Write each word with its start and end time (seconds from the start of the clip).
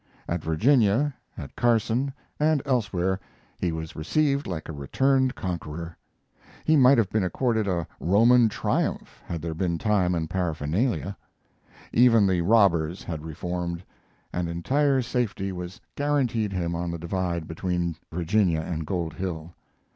At 0.27 0.43
Virginia, 0.43 1.13
at 1.37 1.55
Carson, 1.55 2.11
and 2.39 2.63
elsewhere 2.65 3.19
he 3.59 3.71
was 3.71 3.95
received 3.95 4.47
like 4.47 4.67
a 4.67 4.71
returned 4.73 5.35
conqueror. 5.35 5.95
He 6.65 6.75
might 6.75 6.97
have 6.97 7.11
been 7.11 7.23
accorded 7.23 7.67
a 7.67 7.85
Roman 7.99 8.49
triumph 8.49 9.21
had 9.27 9.43
there 9.43 9.53
been 9.53 9.77
time 9.77 10.15
and 10.15 10.27
paraphernalia. 10.27 11.15
Even 11.93 12.25
the 12.25 12.41
robbers 12.41 13.03
had 13.03 13.23
reformed, 13.23 13.83
and 14.33 14.49
entire 14.49 15.03
safety 15.03 15.51
was 15.51 15.79
guaranteed 15.95 16.51
him 16.51 16.73
on 16.73 16.89
the 16.89 16.97
Divide 16.97 17.47
between 17.47 17.95
Virginia 18.11 18.61
and 18.61 18.87
Gold 18.87 19.13
Hill. 19.13 19.53